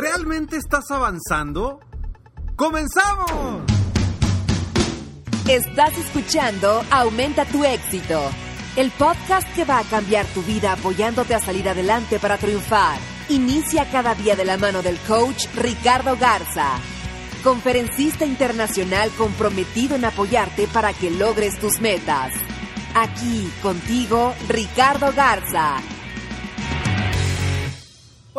[0.00, 1.80] ¿Realmente estás avanzando?
[2.54, 3.62] ¡Comenzamos!
[5.48, 8.20] Estás escuchando Aumenta tu éxito,
[8.76, 12.96] el podcast que va a cambiar tu vida apoyándote a salir adelante para triunfar.
[13.28, 16.78] Inicia cada día de la mano del coach Ricardo Garza,
[17.42, 22.32] conferencista internacional comprometido en apoyarte para que logres tus metas.
[22.94, 25.97] Aquí contigo, Ricardo Garza.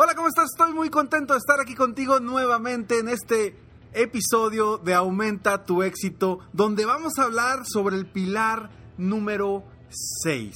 [0.02, 0.46] Hola, ¿cómo estás?
[0.52, 3.54] Estoy muy contento de estar aquí contigo nuevamente en este
[3.92, 9.62] episodio de Aumenta tu éxito, donde vamos a hablar sobre el pilar número
[10.22, 10.54] 6.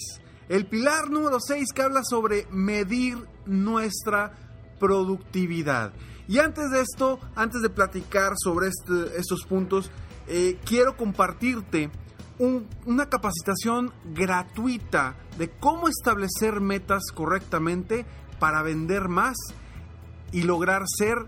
[0.48, 4.32] El pilar número 6 que habla sobre medir nuestra
[4.80, 5.92] productividad.
[6.26, 9.90] Y antes de esto, antes de platicar sobre este, estos puntos,
[10.26, 11.90] eh, quiero compartirte
[12.38, 18.06] un- una capacitación gratuita de cómo establecer metas correctamente
[18.44, 19.38] para vender más
[20.30, 21.24] y lograr ser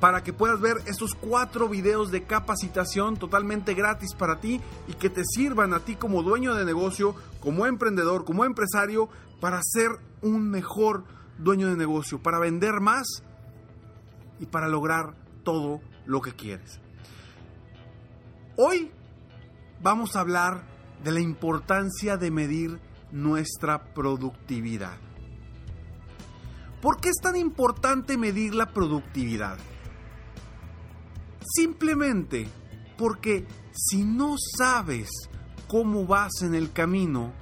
[0.00, 5.10] para que puedas ver estos cuatro videos de capacitación totalmente gratis para ti y que
[5.10, 9.08] te sirvan a ti como dueño de negocio, como emprendedor, como empresario,
[9.40, 9.90] para ser
[10.22, 11.04] un mejor
[11.38, 13.22] dueño de negocio, para vender más
[14.38, 15.14] y para lograr
[15.44, 16.80] todo lo que quieres.
[18.56, 18.90] Hoy
[19.82, 20.64] vamos a hablar
[21.04, 22.80] de la importancia de medir
[23.12, 24.96] nuestra productividad.
[26.80, 29.58] ¿Por qué es tan importante medir la productividad?
[31.54, 32.48] Simplemente
[32.96, 35.08] porque si no sabes
[35.68, 37.32] cómo vas en el camino,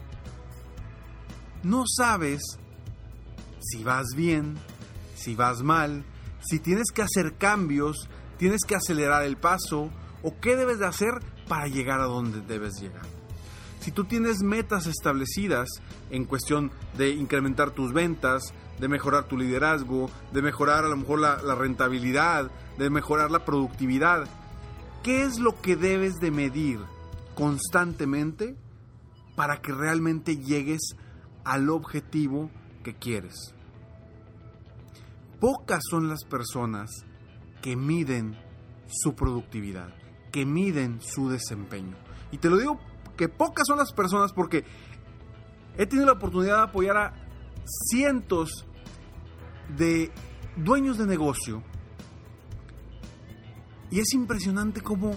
[1.62, 2.42] no sabes
[3.60, 4.56] si vas bien,
[5.14, 6.04] si vas mal,
[6.40, 9.90] si tienes que hacer cambios, tienes que acelerar el paso
[10.22, 11.14] o qué debes de hacer
[11.48, 13.06] para llegar a donde debes llegar.
[13.80, 15.68] Si tú tienes metas establecidas
[16.10, 21.20] en cuestión de incrementar tus ventas, de mejorar tu liderazgo, de mejorar a lo mejor
[21.20, 24.26] la, la rentabilidad, de mejorar la productividad,
[25.02, 26.80] ¿qué es lo que debes de medir
[27.34, 28.56] constantemente
[29.36, 30.96] para que realmente llegues
[31.44, 32.50] al objetivo
[32.82, 33.54] que quieres?
[35.40, 36.90] Pocas son las personas
[37.60, 38.38] que miden
[38.88, 39.94] su productividad,
[40.32, 41.96] que miden su desempeño.
[42.30, 42.80] Y te lo digo
[43.16, 44.64] que pocas son las personas porque
[45.76, 47.14] he tenido la oportunidad de apoyar a
[47.90, 48.66] cientos
[49.76, 50.10] de
[50.56, 51.62] dueños de negocio
[53.90, 55.16] y es impresionante cómo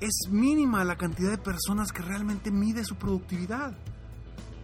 [0.00, 3.76] es mínima la cantidad de personas que realmente mide su productividad.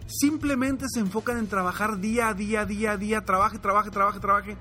[0.07, 4.57] Simplemente se enfocan en trabajar día a día, día a día, trabaje, trabaje, trabaje, trabaje.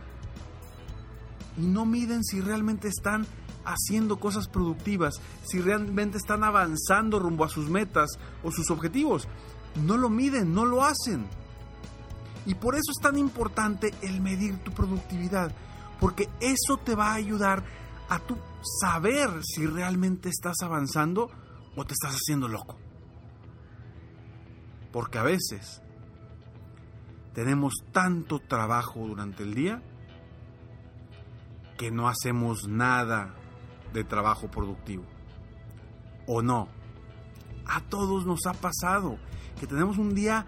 [1.58, 3.26] Y no miden si realmente están
[3.64, 8.10] haciendo cosas productivas, si realmente están avanzando rumbo a sus metas
[8.42, 9.28] o sus objetivos.
[9.76, 11.26] No lo miden, no lo hacen.
[12.46, 15.52] Y por eso es tan importante el medir tu productividad,
[16.00, 17.62] porque eso te va a ayudar
[18.08, 18.36] a tú
[18.80, 21.30] saber si realmente estás avanzando
[21.76, 22.76] o te estás haciendo loco.
[24.92, 25.82] Porque a veces
[27.34, 29.82] tenemos tanto trabajo durante el día
[31.78, 33.34] que no hacemos nada
[33.92, 35.04] de trabajo productivo.
[36.26, 36.68] ¿O no?
[37.66, 39.18] A todos nos ha pasado
[39.58, 40.46] que tenemos un día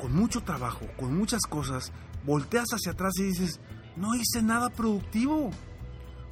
[0.00, 1.92] con mucho trabajo, con muchas cosas,
[2.24, 3.60] volteas hacia atrás y dices,
[3.96, 5.50] no hice nada productivo.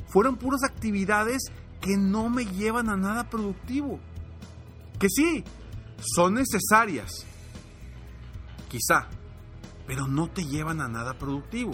[0.08, 1.42] Fueron puras actividades
[1.80, 3.98] que no me llevan a nada productivo.
[4.98, 5.44] Que sí,
[6.14, 7.26] son necesarias.
[8.68, 9.08] Quizá.
[9.86, 11.72] pero no te llevan a nada productivo.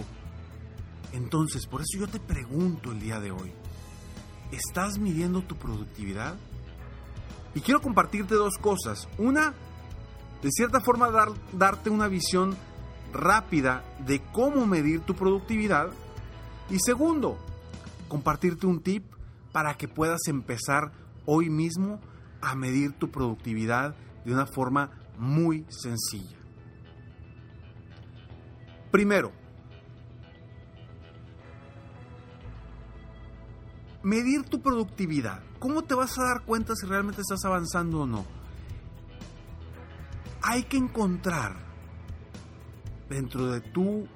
[1.13, 3.53] Entonces, por eso yo te pregunto el día de hoy,
[4.51, 6.35] ¿estás midiendo tu productividad?
[7.55, 9.07] Y quiero compartirte dos cosas.
[9.17, 9.53] Una,
[10.41, 12.55] de cierta forma dar, darte una visión
[13.13, 15.89] rápida de cómo medir tu productividad.
[16.69, 17.37] Y segundo,
[18.07, 19.03] compartirte un tip
[19.51, 20.91] para que puedas empezar
[21.25, 21.99] hoy mismo
[22.41, 26.37] a medir tu productividad de una forma muy sencilla.
[28.91, 29.31] Primero,
[34.03, 35.43] medir tu productividad.
[35.59, 38.25] ¿Cómo te vas a dar cuenta si realmente estás avanzando o no?
[40.41, 41.57] Hay que encontrar
[43.09, 44.07] dentro de tu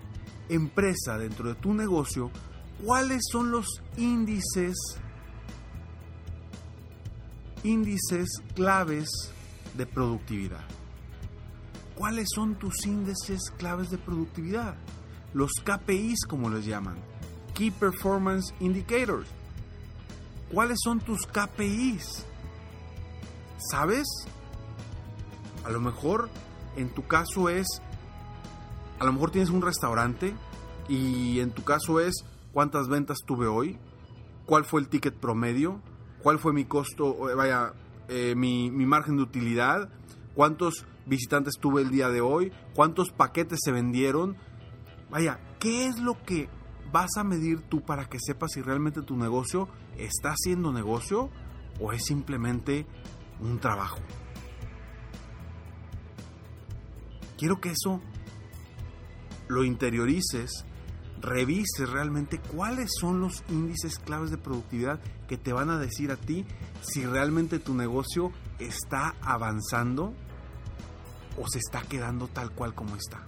[0.49, 2.31] empresa, dentro de tu negocio,
[2.83, 3.65] cuáles son los
[3.97, 4.75] índices
[7.63, 9.09] índices claves
[9.75, 10.65] de productividad.
[11.95, 14.75] ¿Cuáles son tus índices claves de productividad?
[15.33, 16.97] Los KPIs, como les llaman.
[17.53, 19.29] Key Performance Indicators.
[20.53, 22.25] ¿Cuáles son tus KPIs?
[23.71, 24.05] ¿Sabes?
[25.65, 26.29] A lo mejor
[26.75, 27.65] en tu caso es,
[28.99, 30.35] a lo mejor tienes un restaurante
[30.87, 32.13] y en tu caso es
[32.51, 33.79] cuántas ventas tuve hoy,
[34.45, 35.81] cuál fue el ticket promedio,
[36.21, 37.73] cuál fue mi costo, eh, vaya,
[38.07, 39.89] eh, mi, mi margen de utilidad,
[40.35, 44.37] cuántos visitantes tuve el día de hoy, cuántos paquetes se vendieron.
[45.09, 46.47] Vaya, ¿qué es lo que
[46.93, 49.67] vas a medir tú para que sepas si realmente tu negocio
[49.97, 51.31] está haciendo negocio
[51.81, 52.85] o es simplemente
[53.39, 53.99] un trabajo?
[57.35, 57.99] Quiero que eso
[59.47, 60.65] lo interiorices,
[61.19, 66.15] revises realmente cuáles son los índices claves de productividad que te van a decir a
[66.15, 66.45] ti
[66.81, 70.13] si realmente tu negocio está avanzando
[71.37, 73.25] o se está quedando tal cual como está.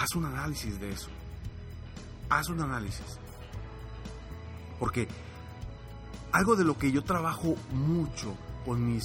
[0.00, 1.10] Haz un análisis de eso.
[2.30, 3.18] Haz un análisis.
[4.78, 5.06] Porque
[6.32, 9.02] algo de lo que yo trabajo mucho con mis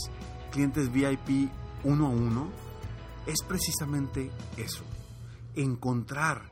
[0.54, 1.52] clientes VIP
[1.84, 2.48] uno a uno
[3.26, 4.86] es precisamente eso.
[5.56, 6.50] Encontrar,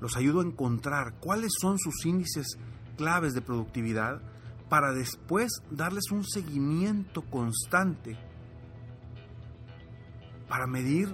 [0.00, 2.56] los ayudo a encontrar cuáles son sus índices
[2.96, 4.22] claves de productividad
[4.68, 8.16] para después darles un seguimiento constante
[10.48, 11.12] para medir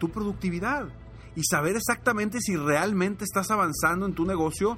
[0.00, 0.88] tu productividad
[1.36, 4.76] y saber exactamente si realmente estás avanzando en tu negocio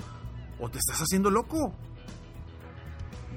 [0.58, 1.75] o te estás haciendo loco.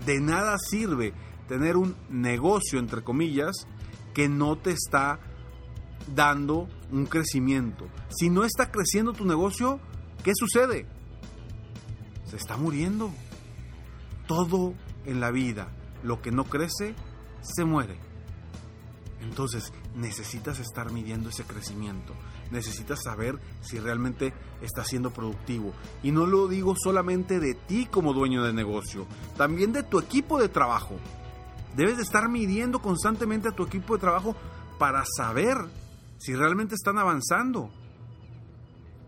[0.05, 1.13] De nada sirve
[1.47, 3.67] tener un negocio, entre comillas,
[4.13, 5.19] que no te está
[6.15, 7.87] dando un crecimiento.
[8.09, 9.79] Si no está creciendo tu negocio,
[10.23, 10.87] ¿qué sucede?
[12.25, 13.11] Se está muriendo.
[14.27, 14.75] Todo
[15.05, 15.69] en la vida,
[16.03, 16.93] lo que no crece,
[17.41, 17.97] se muere.
[19.21, 22.13] Entonces necesitas estar midiendo ese crecimiento,
[22.51, 25.73] necesitas saber si realmente está siendo productivo.
[26.03, 29.07] Y no lo digo solamente de ti como dueño de negocio,
[29.37, 30.95] también de tu equipo de trabajo.
[31.75, 34.35] Debes de estar midiendo constantemente a tu equipo de trabajo
[34.77, 35.57] para saber
[36.17, 37.69] si realmente están avanzando.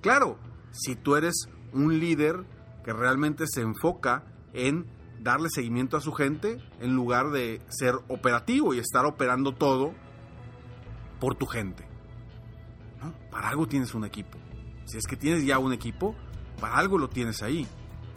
[0.02, 0.38] Claro,
[0.72, 2.44] si tú eres un líder
[2.84, 4.24] que realmente se enfoca
[4.54, 4.86] en
[5.22, 9.94] darle seguimiento a su gente en lugar de ser operativo y estar operando todo
[11.20, 11.91] por tu gente.
[13.30, 14.38] Para algo tienes un equipo.
[14.86, 16.16] Si es que tienes ya un equipo,
[16.60, 17.68] para algo lo tienes ahí.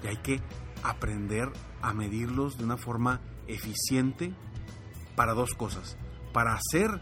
[0.02, 0.40] Y hay que
[0.82, 1.50] aprender
[1.82, 4.34] a medirlos de una forma eficiente
[5.16, 5.96] para dos cosas.
[6.32, 7.00] Para hacer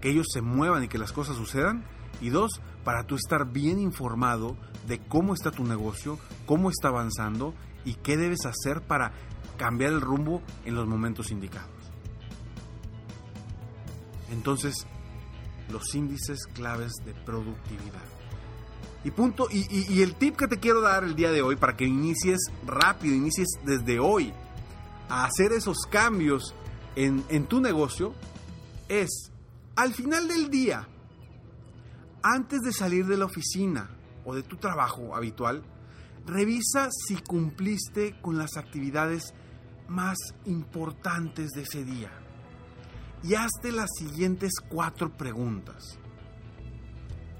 [0.00, 1.84] que ellos se muevan y que las cosas sucedan.
[2.20, 7.54] Y dos, para tú estar bien informado de cómo está tu negocio, cómo está avanzando
[7.84, 9.12] y qué debes hacer para
[9.56, 11.70] cambiar el rumbo en los momentos indicados.
[14.30, 14.86] Entonces,
[15.70, 18.04] los índices claves de productividad.
[19.04, 21.84] Y punto, y, el tip que te quiero dar el día de hoy para que
[21.84, 24.32] inicies rápido, inicies desde hoy
[25.08, 26.54] a hacer esos cambios
[26.96, 28.14] en, en tu negocio
[28.88, 29.30] es,
[29.76, 30.88] al final del día,
[32.22, 33.88] antes de salir de la oficina
[34.24, 35.62] o de tu trabajo habitual,
[36.26, 39.32] revisa si cumpliste con las actividades
[39.86, 42.10] más importantes de ese día
[43.22, 45.98] y hazte las siguientes cuatro preguntas.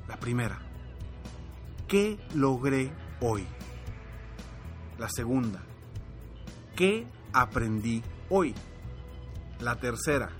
[0.08, 0.58] La primera,
[1.86, 3.46] ¿qué logré hoy?
[4.98, 5.62] La segunda,
[6.76, 8.54] ¿qué aprendí hoy?
[9.60, 10.30] La tercera,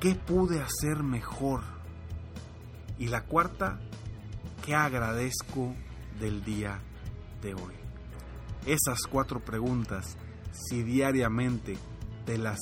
[0.00, 1.62] ¿qué pude hacer mejor?
[2.98, 3.78] Y la cuarta,
[4.64, 5.74] ¿qué agradezco
[6.18, 6.80] del día
[7.42, 7.74] de hoy?
[8.66, 10.16] Esas cuatro preguntas,
[10.50, 11.78] si diariamente
[12.24, 12.58] te las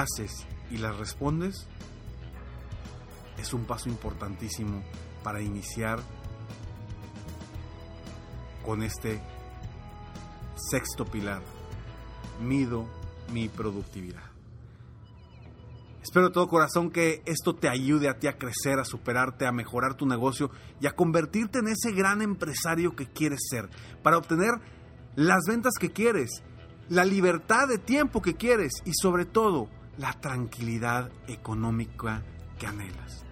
[0.00, 1.66] haces y las respondes,
[3.38, 4.82] es un paso importantísimo
[5.22, 6.00] para iniciar
[8.64, 9.20] con este
[10.56, 11.42] sexto pilar.
[12.40, 12.86] Mido
[13.32, 14.34] mi productividad.
[16.02, 19.52] Espero de todo corazón que esto te ayude a ti a crecer, a superarte, a
[19.52, 23.70] mejorar tu negocio y a convertirte en ese gran empresario que quieres ser,
[24.02, 24.52] para obtener
[25.16, 26.42] las ventas que quieres,
[26.90, 32.22] la libertad de tiempo que quieres y sobre todo la tranquilidad económica
[32.58, 33.24] que anhelas.